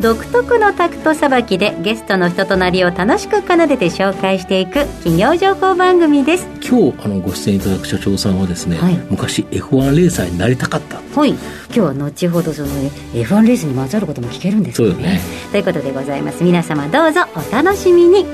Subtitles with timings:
[0.00, 6.46] 独特のタクトさばきでゲストの人となりを楽しく奏でて紹介していく企業情報番組です。
[6.62, 10.96] 今日あのご出演いただく社長さんはですね、はい、昔 F1 レーサーになりたかった。
[10.96, 11.30] はい。
[11.30, 11.38] 今
[11.70, 12.68] 日は後ほどその
[13.14, 15.04] F1 レースにまつわることも聞けるんですよね。
[15.04, 15.20] ね
[15.52, 16.44] ということでございます。
[16.44, 18.26] 皆様どうぞお楽しみに。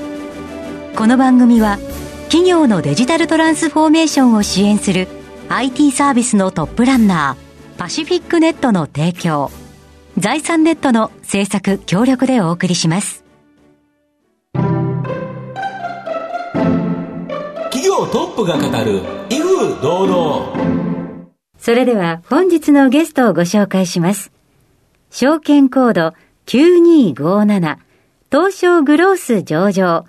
[0.97, 1.79] この番組は
[2.25, 5.09] 企業のデジタルトランスフォーメーションを支援する
[5.49, 7.51] IT サービスのトップランナー
[7.81, 9.51] パシフィックネットの提供、
[10.21, 13.25] 財産ネットの制作協力でお送りします。
[17.73, 19.01] 企業トップが語る、
[19.31, 20.61] 威風堂々。
[21.57, 24.31] それでは本日のゲストをご紹介します。
[25.11, 26.13] 証券コード
[26.45, 27.79] 9257
[28.31, 30.05] 東証グロース上場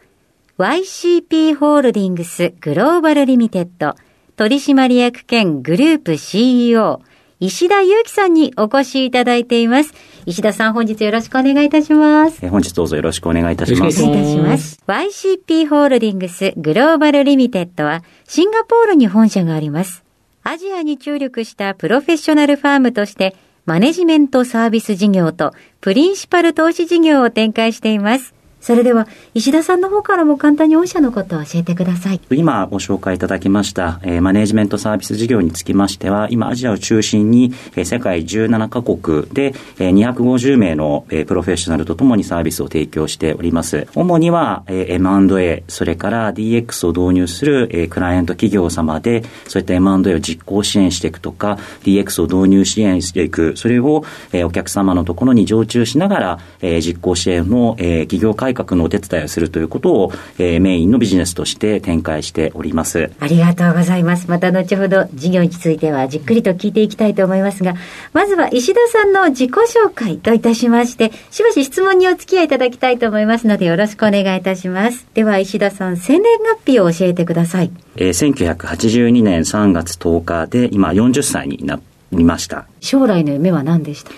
[0.58, 3.96] YCP ホールディングスグローバルリミテッド
[4.36, 7.02] 取締役兼グループ CEO
[7.42, 9.96] 石田祐樹さんにお越しいただいています。
[10.28, 12.46] 石田さん、本日よろしくお願いいたします。
[12.46, 14.04] え本日どうぞよろしくお願いいたします。
[14.04, 14.80] お願いいたします。
[14.86, 20.04] YCP ホールディングスグローバルリミテッドは、シンガポールに本社があります。
[20.44, 28.36] アジアに注力したプロフェッショナルファームとして、マネジメントサービス事業とプリンシパル投資事業を展開しています。
[28.62, 32.22] それでは、石田さんの方からも簡単に御社のことを教えてください。
[32.30, 43.88] 今ご紹介いただきました、えー、マネジメントサービス事業につきましては、今アジアを中心に、えー、世界17カ国で、えー、250名の、えー、プロフェッショナルとともにサービスを提供しております。
[43.96, 63.12] 主には、えー、M&A、それから DX を導入する、えー、クライアント企業様で、そういった M&A を実行支援していくとか、DX を導入支援していく、それを、えー、お客様のところに常駐しながら、えー、実行支援の、えー、企業改革のお手伝いをするということを、えー、メインのビジネスとして展開しております。
[63.20, 64.30] ありがとうございます。
[64.30, 67.76] また後ほど事業についてはじっくりと聞いていきたいと思いますが、
[68.14, 75.08] まずは石田さんの自己紹介といたしまして、しばし質問にお付き合いいただきたいと思いますのでよろしくお願いいたします。
[75.14, 77.72] では石田さん、生年月日を教えてください。
[77.96, 81.80] えー、1982年3月10日で今40歳にな
[82.12, 82.66] りました。
[82.80, 84.10] 将来の夢は何でした？
[84.10, 84.16] か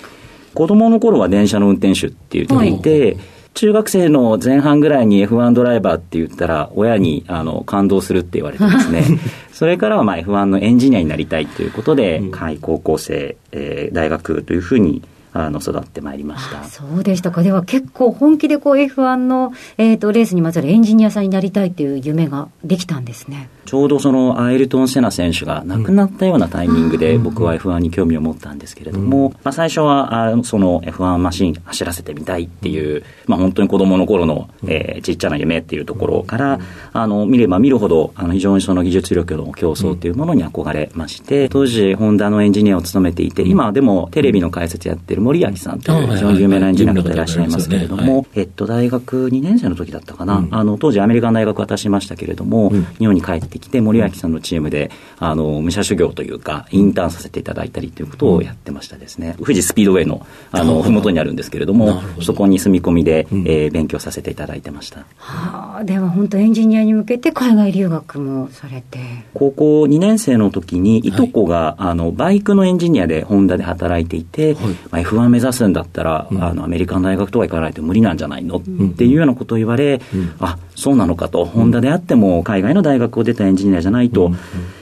[0.54, 9.04] 子供の頃は電車の運転手って言っていて、はい中学生の前半ぐらいに F1 ドライバーって言ったら、親にあの感動するって言われてですね、
[9.54, 15.04] それからはまあ F1 のエンジニアになりたいということで、うん、はい、高校生、えー、大学というふうに
[15.34, 16.64] あの育ってまいりました。
[16.64, 36.60] そうでしたか、では結構本気でこう F1 の、えーと、レースにまつわるエンジニアさんになりたいという夢ができたんですねちょうどそのアイルトン・セナ選手が亡くなったようなタイミングで、僕は F1 に興味を持ったんですけれども、まあ、最初はあその F1 マシン走らせてみたいっていう、まあ、本当に子供の頃の、えー、ちっちゃな夢っていうところから、
[36.92, 59.36] あの見れば見るほどあの非常にその技術力の競争っていうものに憧れまして、当時ホンダのエンジニアを務めていて今でもテレビの解説やってる森脇さんという非常に有名なエンジニアの方いらっしゃいますけれども、えっと、大学2年生の時だったかな、あの当時アメリカの大学渡しましたけれども、日本に帰ってきて森脇さんのチームで、あの、武者修行というか、インターンさせていただいたりということをやってましたですね。
[59.40, 65.06] 富士スピードウェイの、あの、ふもとにあるんですけれども、そこに住み込みで、えー、勉強させていただいてました。
[65.18, 69.00] はあ、では本当エンジニアに向けて海外留学もされて。
[69.34, 71.12] 高校2年生の時に、い。
[71.12, 74.56] とこが、あの、バイクのエンジニアでホンダで働いていて、
[74.92, 78.58] まあ、F1 目指すんだったら、あの、アメリカの大学とか行かないと無理なんじゃないの？
[78.58, 78.62] っ
[78.96, 80.02] ていうようなことを言われ、
[80.40, 84.34] あ、そうなのかと、ホンダであっても海外の大学を出たエンジニアじゃないと、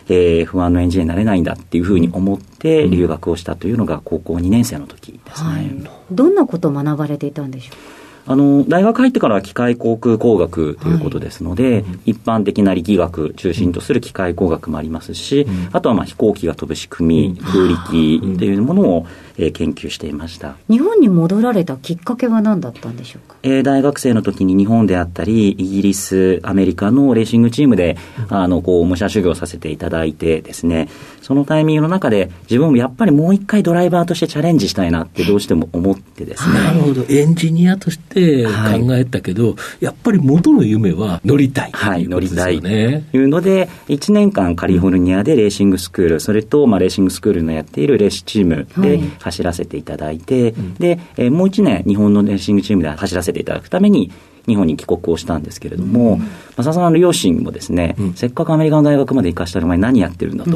[0.09, 5.50] えー、不安のエンジニアになれないんだっていうふうに思って留学をしたというのが高校2年生の時ですね。
[5.50, 5.72] はい、
[6.12, 7.75] どんなことを学ばれていたんでしょう？
[8.28, 19.07] あの、大学入ってからは機械航空工学ということですので、はい、一般的な力学中心とする機械工学もありますし、うん、あとはまあ飛行機が飛ぶ仕組み、風力というものを、
[19.38, 20.56] えー、研究していました。
[20.69, 27.98] 日本に戻られたきっかけは何だったんでしょうか、えー、大学生の時に日本であったりイギリスアメリカのレーシングチームで、
[28.30, 30.89] うん、あのこう武者修行させていただいてですね。
[31.22, 36.56] そのタイミングの中で自分もやっぱりもう一回ドライバーとしてチャレンジしたいなってどうしても思ってですね。
[36.56, 37.06] なるほど。
[37.10, 38.51] エンジニアとして考
[38.95, 42.60] えたけど、はい、やっぱり元の夢は乗りたい、はい、乗りたい。
[42.62, 54.12] というので1年間カリフォルニアでレーシングスクールそれと、まあ、レーシングスクールのやっているレースチームで、はい走らせていただいて、で、えーもう1年日本のレーシングチームで走らせていただくために、
[54.47, 56.19] 日本に帰国をしたんですけれども、
[56.57, 60.51] 増田さんの両親もですね、せっかくアメリカの大学まで行かしたらお前何やってるんだと。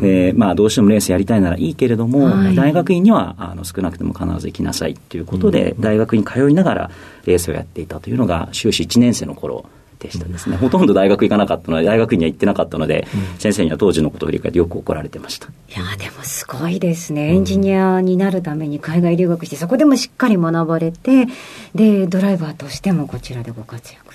[0.00, 2.54] でまあ、どうしてもレースやりたいならいいけれども、はい。
[2.54, 6.90] 大学院にはあの少なくとも必ず行きなさいということで、大学に通いながら
[7.24, 9.64] レースをやっていたというのが修士1年生の頃
[9.98, 13.06] でしたですね、ほとんど大学行かなかったので大学院には行ってなかったので、
[13.38, 17.34] 先生には当時のことを振り返ってよく怒られてましたいやーでもすごいですね。
[17.34, 21.26] エンジニアになるために海外留学して、そこでもしっかり学ばれて、
[21.74, 24.06] で、ドライバーとしてもこちらでご活躍。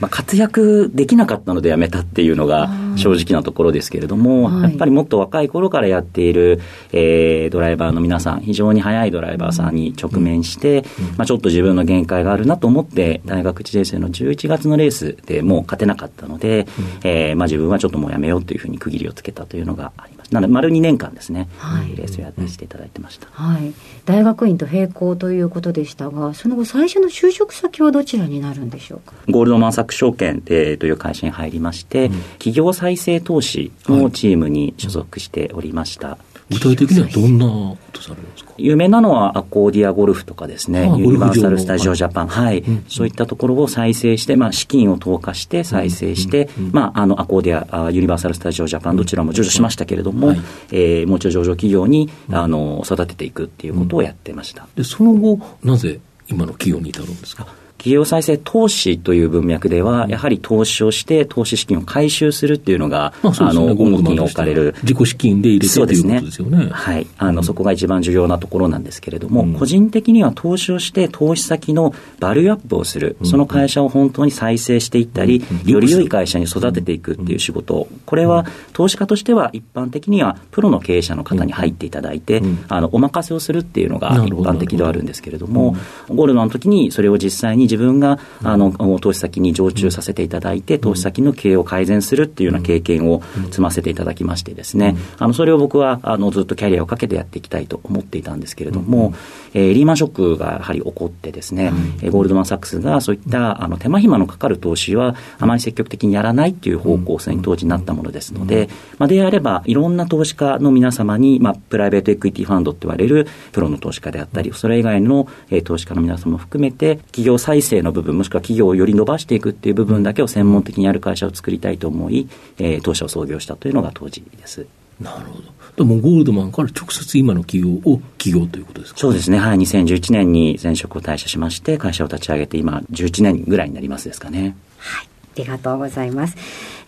[0.00, 4.62] まあ、活躍できなかったので辞めたっていうのが正直なところですけれども、はい。
[4.62, 6.60] やっぱりもっと若い頃からやっている、
[6.92, 10.84] えードライバーの皆さん、非常に速いドライバーさんに直面して、
[11.16, 16.66] まあ、ちょっと自分の限界があるなと思って、大学1年生の11月のレースでもう勝てなかったので、
[17.04, 20.32] えーまあ、自分はちょっともうやめようというふうに区切りをつけたというのがあります。
[20.32, 21.94] なので、丸2年間ですね、はい。
[21.94, 23.28] レースをやらせていただいてました。
[23.30, 23.72] はい。
[24.06, 29.12] 大学院と並行ということでしたが、その後最初の就職先はどちらになるんでしょうか？
[29.28, 36.18] ゴールドマンサックス証券えーという会社に入りまして、企業再生投資のチームに所属しておりました。
[36.50, 38.52] 具体的にはどんなことされるんですか？
[38.58, 42.84] 有名なのはアコーディアゴルフとかですね、あユニバーサル・スタジオ・ジャパン、はい、うん。
[42.88, 50.40] そういったところを再生して、まあ、資金を投下して再生して、まあ、あの、アコーディア、あユニバーサル・スタジオ・ジャパン、どちらも上場しましたけれども、はい。
[50.72, 54.66] えーもう一度上場企業に、あの、育てていくっていうことをやってました。
[54.76, 57.46] でその後なぜ今の企業に至るんですか？
[57.82, 64.76] 企業再生投資という文脈では、やはり投資をして、投資資金を回収するっていうのが、まあそうですよねの、ゴールド重きに置かれる。
[64.84, 66.22] 自己資金で入れてそうですね。
[66.30, 66.68] すよね。
[66.70, 67.08] はい。
[67.18, 69.54] あの、そこが一番重要なところなんですけれども、うん。
[69.54, 75.68] 個人的には投資をして、投資先のバリューアップをする、その会社を本当に再生していったり、うん。
[75.68, 82.64] より良い会社に育てていくっていう仕事、これは投資家としては一般的にはプロの経営者の方に入っていただいて、うん。
[82.68, 85.74] あの、お任せをするっていうのが一般的ではあるんですけれども、
[86.08, 88.70] ゴールドの時にそれを実際に自分が、あの、
[89.00, 99.14] 投資先に常駐させていただいて、投資先の経営を改善するっていうような経験を積ませていただきましてですね、あの、それを僕は、あの、ずっとキャリアをかけてやっていきたいと思っていたんですけれども、
[99.54, 101.72] えーリーマンショックがやはり起こってですね、
[102.02, 122.28] えーゴールドマン・サックスがそういった、あの、手間暇のかかる投資は、あまり積極的にやらないっていう方向性に当時なったものですので、まあ、であれば、いろんな投資家の皆様に、まあ、プライベートエクイティファンドって言われるプロの投資家であったり、それ以外の、えー投資家の皆様も含めて、企業再生の部分、もしくは企業をより伸ばしていくっていう部分だけを専門的にやる会社を作りたいと思い、
[122.58, 124.66] えー当社を創業したというのが当時です。
[125.00, 125.42] なるほど
[125.76, 129.00] でもゴールドマンから直接今の企業を起業ということですか？
[129.00, 129.38] そうですね。
[129.38, 129.58] はい。
[129.58, 134.54] 2011年に前職を退社しまして、会社を立ち上げて、今、11年ぐらいになりますですかね。
[134.80, 135.04] あ
[135.34, 136.36] りがとうございます。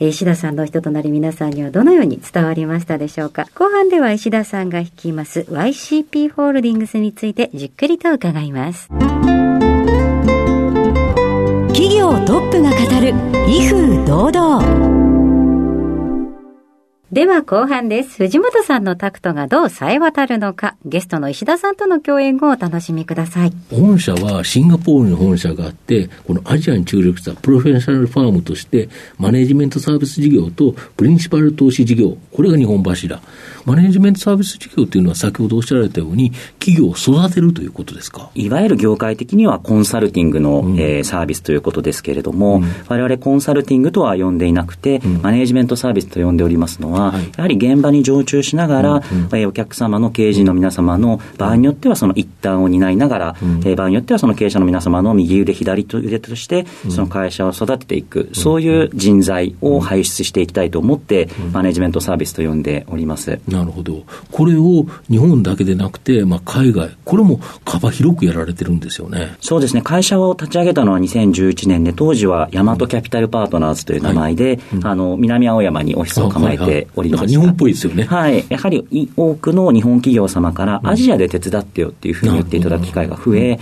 [0.01, 3.47] えー石田さんの人となり皆さんにはどのように伝わりましたでしょうか？
[3.55, 8.91] 後半では石田さんが率います YCP ホールディングスについてじっくりと伺います。
[12.27, 13.13] トップが語る
[13.47, 15.04] 威風堂々。
[17.15, 18.17] では後半です。
[18.17, 23.53] 藤本さんのタクトがどう冴え渡るのか、ゲストの石田さんとの共演をお楽しみください。
[23.71, 33.21] 本社はシンガポールに本社があって、このアジアに注力したプロフェッショナルファームとして、マネジメントサービス事業とプリンシパル投資事業、これが日本柱。
[33.65, 38.29] マネジメントサービス事業というのは先ほどおっしゃられたように、企業を育てるということですか？
[38.35, 47.25] いわゆる業界的にはコンサルティングの、うんえーサービスということですけれども、うん我々コンサルティングとは呼んでいなくて、んマネージメントサービスと呼んでおりますのは、はい。
[47.37, 49.03] やはり現場に常駐しながら、うんうん。
[49.27, 53.59] えーお客様の経営陣の皆様の場合によってはその一端を担いながら、うん。
[53.65, 63.39] えー場合によってはその経営者の皆様の右腕左腕として、その会社を育てていく、そういう人材を輩出していきたいと思って、マネージメントサービスと呼んでおります。
[63.49, 64.05] なるほど。
[64.31, 69.37] これを日本だけでなくて、まあ、海外、これも幅広くやられてるんですよね。
[69.41, 69.83] そうですね。
[69.83, 78.05] 会社を立ち上げたのは2011年で、当時はヤマトキャピタルパートナーズという名前で、あの、南青山にオフィスを構えておりまし日本っぽいですよね。
[78.05, 78.45] はい。
[78.49, 83.59] やはりい多くの日本企業様からアジアで手伝ってよっていうふうに言っていただく機会が増え、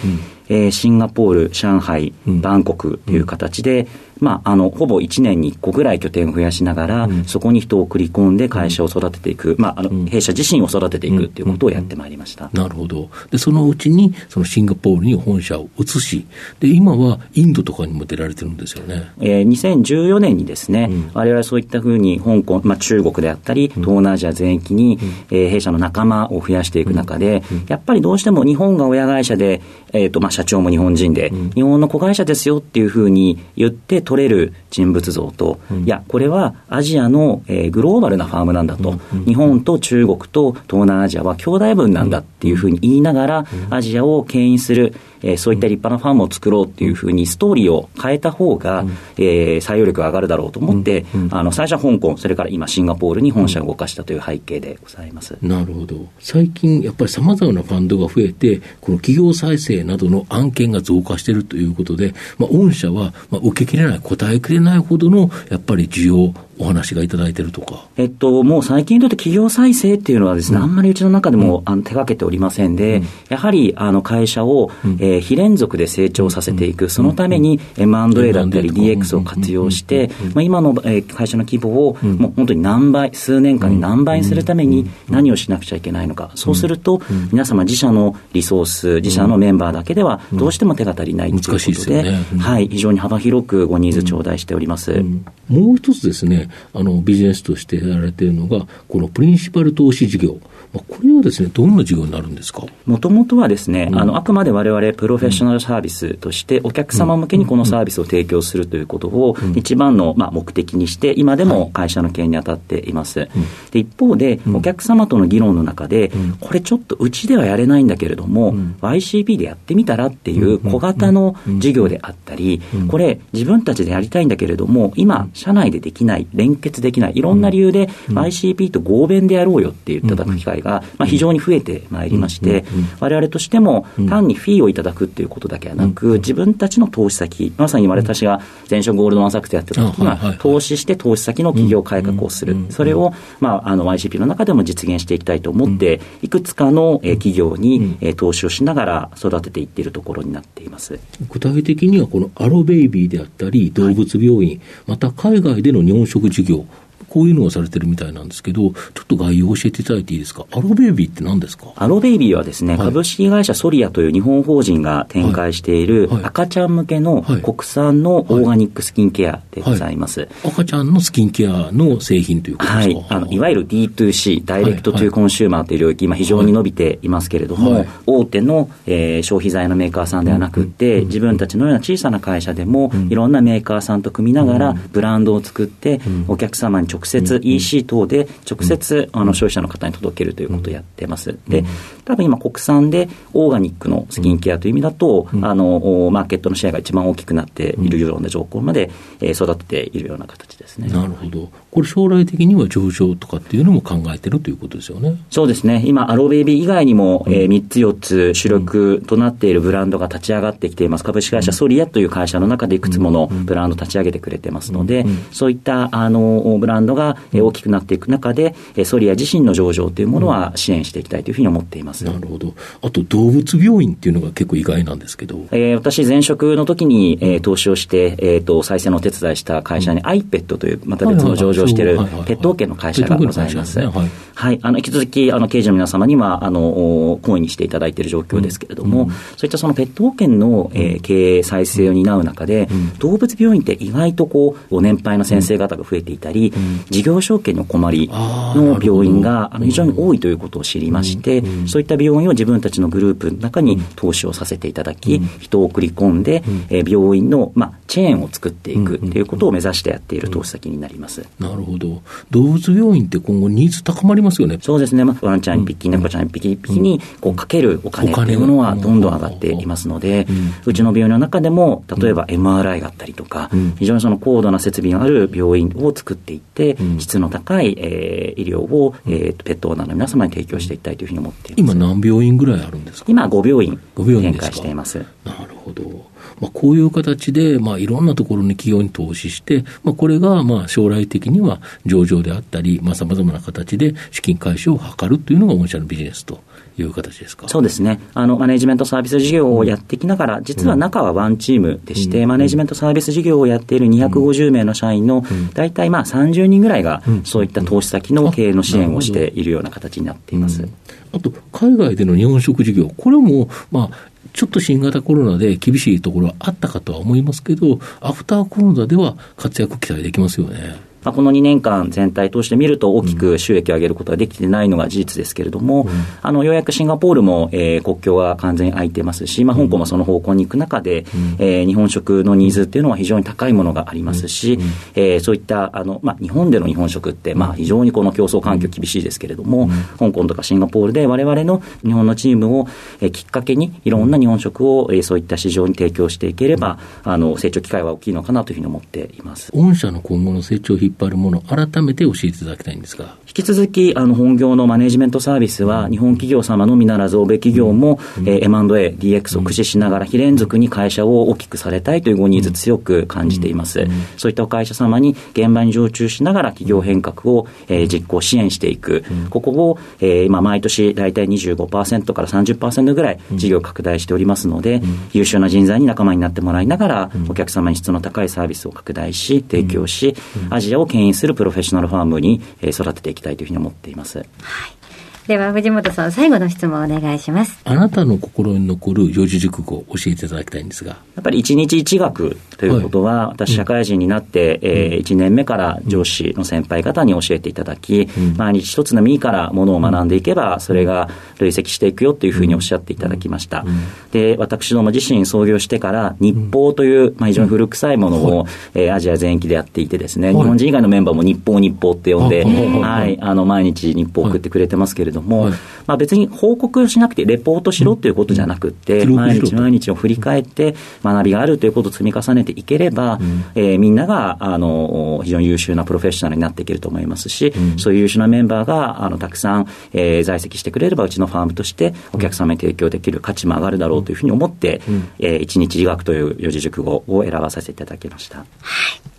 [0.52, 2.40] えーシンガポール、上海、うん。
[2.42, 3.87] バンコクという形で、
[4.21, 7.25] まあ、あの、ほぼ1年に1個ぐらい拠点を増やしながら、うん。
[7.25, 10.06] そこに人を送り込んで会社を育てていく、まあ、あの、うん。
[10.06, 12.50] 弊社自身を育てていくっていうことをやってまいりました。
[12.52, 13.09] なるほど。
[13.30, 16.26] で、そのうちに、そのシンガポールに本社を移し、
[16.61, 19.11] で、今はインドとかにも出られてるんですよね。
[19.21, 21.11] えー2014年にですね、うん。
[21.14, 24.99] 我々そういったふうに香港、まあ、中国であったり、東南アジア全域に、
[25.30, 29.61] えー弊社の仲間を増やしていく中で、やっぱりどうしても日本が親会社で、
[29.92, 55.37] えーとまあ、社社長も日本人で、うん、日本の子会社ですよっていうふうに言って取れる人物像と、うん、いや、これはアジアの、えー、グローバルなファームなんだと、うん、日本と中国と東南アジアは兄弟分なんだっていうふうに言いながら、アジアを牽引する、えー、そういった立派なファームを作ろうっていうふうにストーリーを変えた方が、うん、えー、採用力が上がるだろうと思って、うんうん、あの最初は香港、それから今シンガポールに本社を動かしたという背景でございます。
[55.43, 56.07] なるほど。
[56.19, 67.87] 最近やっぱりさまざまなファンドが増えて、この企業再生などの案件が増加しているということで、まあ、御社はまあ受けきれない、答えきれないほどのやっぱり需要、お話がいただいてるとか。
[67.97, 86.30] えっと、もう最近とって企業再生っていうのはですね、うん、あんまりうちの中でも、あの手掛けておりませんで、うん、やはりあの会社を、うん、えー、非連続で成長させていく、そのために M&A だったり DX を活用して、まあ、今の、えー、会社の規模を、もう本当に何倍、数年間に何倍にするために何をしなくちゃいけないのか。
[86.35, 87.00] そうすると、
[87.32, 95.02] 皆様自社のリソース、自社のメンバーだけではどうしても手が足りないということで、ね、はい、非常に幅広くごニーズ頂戴しております。
[95.49, 96.41] もう一つですね、
[96.72, 100.38] あのビジネスとしてやられているのが、このプリンシパル投資事業。
[100.73, 102.64] これはですね、どんな事業になるんですか？
[102.87, 113.29] もともとはですね、うん、あの、あくまでわれわれプロフェッショナルサービスとして、お客様向けにこのサービスを提供するということを一番の、まあ、目的にして、今でも会社の経営に当たっています。
[113.71, 116.11] で一方で、お客様との議論の中で、
[116.41, 132.64] これちょっとうちではやれないんだけれども、YCP でやってみたらっていう小型の事業であったり、これ自分たちでやりたいんだけれども、今、社内でできない、連結できない、いろんな理由で YCP と合弁でやろうよって言っていただく機会が、まあ、非常に増えてまいりまして、
[133.00, 138.40] われわれとしても単にフィーをいただくっていうことだけはなく、自分たちの投資先、まさに私が
[138.71, 142.57] 前職ゴールドマンサックスでやってた時は、投資して投資先の企業改革をする。
[142.71, 150.99] それを、まあ、あの YCP の中でも実現していきたいと思って、いくつかの企業に投資をしながら育てていっているところになっています。
[151.28, 156.64] 具体的にはこのアロベイビーであったり、動物病院、また海外での日本食事業、
[157.12, 160.47] こういうのがされてるみたいなんですけど、ちょっと概要を教えていただいていいですか？
[160.50, 161.73] アロベイビーって何ですか？
[161.76, 170.21] アロベイビーはですね、はい、株式会社ソリアという日本法人が展開している赤ちゃん向けの国産のオーガニックスキンケアでございます。
[170.21, 170.28] はい。
[170.31, 191.38] はい、赤ちゃんのスキンケアの製品ということですか、はい、あのいわゆる D2C、 Direct to Consumer という領域、今非常に伸びていますけれども、大手の、えー、消費財のメーカーさんではなくて、自分たちのような小さな会社でも、いろんなメーカーさんと組みながら、ブランドを作って、お客様に直接 EC 等で直接、あの消費者の方に届けるということをやってます。
[191.49, 191.64] で、
[192.04, 198.90] 多分今国産でオーガニックのスキンケアという意味だと、あの、マーケットのシェアが一番大きくなっているような状況まで、
[199.21, 200.88] え育てているような形ですね。
[200.88, 201.49] なるほど。
[201.71, 205.16] これ将来的には上場とかっていうのも考えてるということですよね。
[205.30, 205.82] そうですね。
[205.87, 211.04] 今、アローベイビー以外にも、えー、3つ4つ主力となっているブランドが立ち上がってきています。
[211.04, 222.04] 株式会社ソリアという会社の中でいくつものブランド立ち上げてくれてますので、そういったあのブランドが大きくなっていく中で、ソリア自身の上場というものは支援していきたいというふうに思っています。
[222.04, 222.54] なるほど。
[222.82, 225.46] あと動物病院っていうのが結構意外なんですけど。
[225.50, 231.96] えー、私、前職の時に、えー、投資をして、えっ、ー、と、再生のお手伝いした会社に iPet という、また別の上場している
[232.26, 233.78] ペット保険の会社がございます。
[233.78, 234.58] はい、はい。
[234.62, 261.27] あの、引き続き、あの、刑事の皆様には、あの、にしていただいている状況ですけれども、うん、そういったそのペット保険の、えー、経営再生を担う中で、うん、動物病院って意外とこう、ご年配の先生方が増えていたり、うん、事業承継にお困りの病院があの非常に多いということを知りまして、そういった病院を自分たちのグループの中に投資をさせていただき、人を送り込んで、えー、病院の、まあ、チェーンを作っていくということを目指してやっている投資先になります。
[261.39, 262.03] なるほど。
[262.31, 264.59] 動物病院って今後ニーズ高まりますよね。
[264.61, 265.05] そうですね。
[265.05, 270.27] まあ、ワンちゃん一匹、猫ちゃん一匹一匹に、こう、かけるお金っていうものはどんどん上がっていますので、
[270.65, 281.76] うちの病院の中でも、例えば MRI があったりとか、非常にその高度な設備のある病院を作っていって、質の高い、えー、医療を、えー、ペットオーナーの皆様に提供していきたいというふうに思っています。
[281.76, 283.05] 今何病院ぐらいあるんですか？
[283.09, 283.79] 今5病院
[284.23, 285.05] 展開しています。
[285.25, 286.11] なるほど。
[286.41, 296.41] まあ、こういう形で、まあ、いろんなところに企業に投資して、まあ、これが、まあ、将来的には上場であったり、まあ、様々な形で資金回収を図るというのが御社のビジネスと
[296.79, 297.49] いう形ですか？
[297.49, 298.00] そうですね。
[298.14, 305.25] あの、マネジメントサービス事業をやってきながら、実は中はワンチームでして、うん、マネジメントサービス事業をやっている250名の社員の、
[305.55, 310.67] 大体まあ30人ぐらいが、そういった投資先の経営の支援をしているような形になっています。
[311.12, 320.91] あと、海外での日本食事業、これも、まあ、ちょっと新型コロナで厳しいところはあったかとは思いますけど、アフターコロナでは活躍期待できますよね。
[321.04, 325.90] まあ、この2年間全体通して見ると大きく収益を上げることができてないのが事実ですけれども、うん、
[326.23, 334.62] あのようやくシンガポールも、えー、国境が完全に開いてますし、まあ、香港もその方向に行く中で、うん、えー、日本食のニーズっていうのは非常に高いものがありますし、うん、
[334.94, 339.68] えー、そういったあの、まあ、日本での日本食って、まあ、非常にこの競争環境厳しいですけれども、
[339.99, 342.66] 香港とかシンガポールで我々の日本のチームを、
[343.00, 349.50] えー、きっかけにいろんな日本食を、えー、そういった市場に提供していければ、あの成長機会は大きいのかなというふうに思っています。
[349.52, 353.16] 御社の今後の成長っ張るもの、改めて教えていただきたいんですが。
[353.26, 363.87] 引き続き、あの、本業のマネジメントサービスは、日本企業様のみならず、欧米企業も、うん、えー、M&A、DX を駆使しながら、非連続に会社を大きくされたいというごニーズ強く感じています。
[364.18, 369.04] そういったお会社様に現場に常駐しながら企業変革を、えー、実行支援していく。
[369.30, 374.82] ここを、えー、今、毎年大体25%から30%ぐらい事業拡大しておりますので、
[375.12, 380.14] 優秀な人材に仲間になってもらいながら、お客様に質の高いサービスを拡大し、提供し、
[380.50, 384.19] アジアをを牽引するプロフェッショナルファームに育てていきたいというふうに思っています。
[384.19, 384.82] はい
[385.26, 387.61] では藤本さん最後の質問をお願いします。
[387.64, 390.91] あなたの心に残る四字熟語を教えていただきたいんですが。
[391.14, 423.19] やっぱり一日一学ということは、はい、私社会人になって、うん、えー、1年目から上司の先輩方に教えていただき、うん、毎日一つの身からものを学んでいけばそれが累積していくよというふうにおっしゃっていただきました、うん、で私ども自身創業してから日報という、まあ、非常に古臭いものを、えー、アジア全域でやっていてですね、日本人以外のメンバーも日報日報って呼んで、はい、あの毎日日報を送ってくれてますけれども、まあ、別に報告しなくて、レポートしろということじゃなくて、毎日毎日を振り返って、学びがあるということを積み重ねていければ、
[423.54, 434.81] えー、みんながあの非常に優秀なプロフェッショナルになっていけると思いますし、そういう優秀なメンバーがあのたくさん、えー、在籍してくれれば、うちのファームとしてお客様に提供できる価値も上がるだろうというふうに思って、
[435.19, 438.38] えー、一日理学という四字熟語を選ばさせていただきました。
[438.38, 438.47] はい、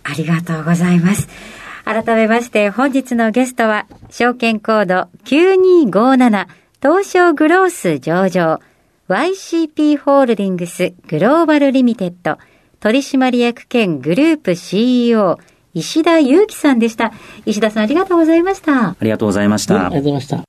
[0.04, 1.63] ありがとうございます。
[1.84, 6.46] 改めまして本日のゲストは、証券コード9257
[6.82, 8.60] 東証グロース上場
[9.08, 12.38] YCP ホールディングスグローバルリミテッド
[12.80, 15.38] 取締役兼グループ CEO
[15.74, 17.12] 石田祐樹さんでした。
[17.44, 18.90] 石田さんありがとうございました。
[18.90, 19.74] ありがとうございました。
[19.74, 20.44] ありがとうございました。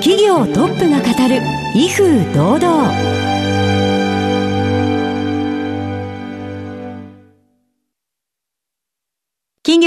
[0.00, 1.40] 企業トップが語る
[1.74, 3.30] 威風堂々。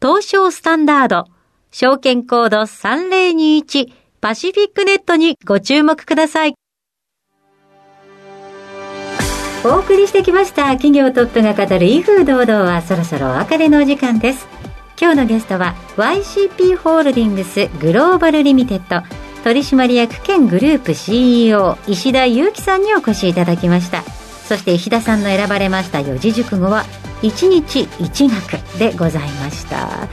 [0.00, 1.24] 東証スタンダード、
[1.70, 6.54] 証券コード3021パシフィックネットにご注目ください。
[9.64, 14.46] お送りしてきました企業トップが語る威風堂々はそろそろお別れのお時間です。
[15.00, 19.06] 今日のゲストは YCP ホールディングスグローバルリミテッド
[19.42, 24.23] 取締役兼グループ CEO 石田祐樹さんにお越しいただきました。
[24.46, 26.84] そして石田さんの選ばれました四字熟語は
[27.22, 30.08] 一日一学でございました。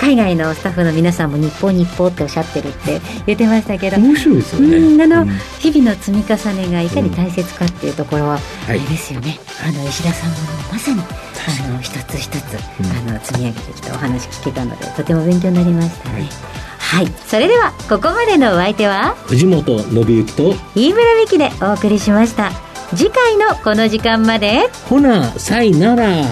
[0.00, 5.04] 海外のスタッフの皆さんも日報日報っておっしゃってるって言ってましたけど面白いですよね。
[5.04, 10.36] あの、うん、日々の積み重ねがいかに大切かっていうところは、あれですよね、はい、あの石田さんの
[10.72, 22.52] まさにあの一つ一つ、うん、あの積み上げてきたお話聞けたのでとても勉強になりましたね、はい、はい、それではここまでのお相手は藤本信之と飯村美希でお送りしました
[22.94, 26.24] 次回のこの時間までほなさいなら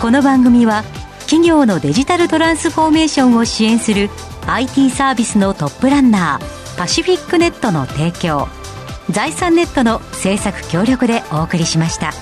[0.00, 0.84] この番組は
[1.22, 4.08] 企業のデジタルトランスフォーメーションを支援する
[4.46, 8.46] IT サービスのトップランナーパシフィックネットの提供
[9.10, 12.12] 財産ネットの制作協力でお送りしました。